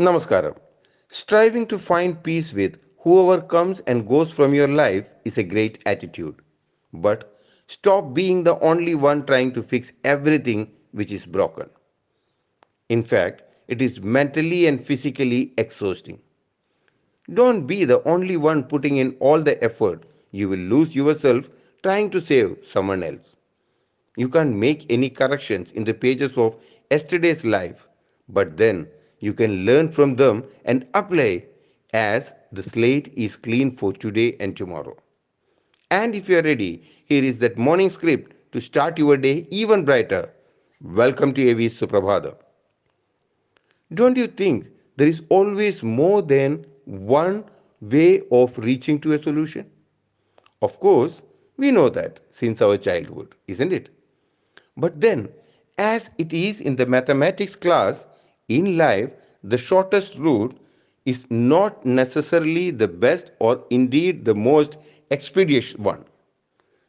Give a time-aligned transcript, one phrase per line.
[0.00, 0.56] Namaskaram.
[1.10, 5.78] Striving to find peace with whoever comes and goes from your life is a great
[5.84, 6.36] attitude.
[6.94, 11.68] But stop being the only one trying to fix everything which is broken.
[12.88, 16.18] In fact, it is mentally and physically exhausting.
[17.34, 20.04] Don't be the only one putting in all the effort.
[20.30, 21.44] You will lose yourself
[21.82, 23.36] trying to save someone else.
[24.16, 26.56] You can't make any corrections in the pages of
[26.90, 27.86] yesterday's life,
[28.30, 28.88] but then
[29.20, 31.44] you can learn from them and apply
[31.92, 34.96] as the slate is clean for today and tomorrow.
[35.90, 39.84] And if you are ready, here is that morning script to start your day even
[39.84, 40.32] brighter.
[40.80, 42.34] Welcome to AV Suprabhada.
[43.94, 47.44] Don't you think there is always more than one
[47.80, 49.70] way of reaching to a solution?
[50.62, 51.20] Of course,
[51.56, 53.90] we know that since our childhood, isn't it?
[54.76, 55.28] But then,
[55.78, 58.04] as it is in the mathematics class,
[58.50, 59.10] in life,
[59.44, 60.58] the shortest route
[61.06, 64.76] is not necessarily the best or indeed the most
[65.10, 66.04] expeditious one.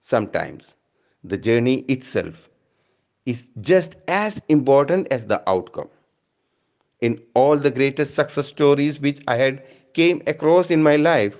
[0.00, 0.74] Sometimes
[1.24, 2.48] the journey itself
[3.26, 5.88] is just as important as the outcome.
[7.00, 11.36] In all the greatest success stories which I had came across in my life,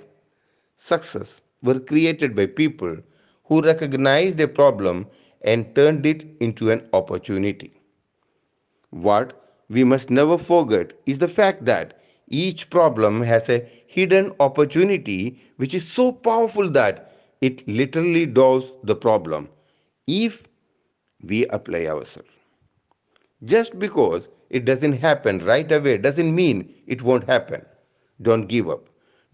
[0.76, 2.98] success were created by people
[3.44, 5.06] who recognized a problem
[5.42, 7.72] and turned it into an opportunity.
[8.90, 15.38] What we must never forget is the fact that each problem has a hidden opportunity
[15.56, 19.48] which is so powerful that it literally does the problem
[20.06, 20.42] if
[21.22, 22.30] we apply ourselves.
[23.44, 27.64] Just because it doesn't happen right away doesn't mean it won't happen.
[28.22, 28.88] Don't give up.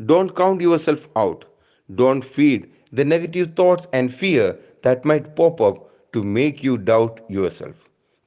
[0.04, 1.44] Don't count yourself out.
[1.94, 7.20] Don't feed the negative thoughts and fear that might pop up to make you doubt
[7.28, 7.74] yourself.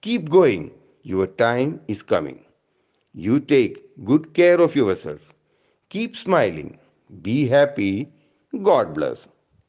[0.01, 0.71] Keep going
[1.03, 2.43] your time is coming.
[3.13, 5.21] You take good care of yourself.
[5.89, 6.79] Keep smiling.
[7.21, 8.11] Be happy.
[8.63, 9.27] God bless.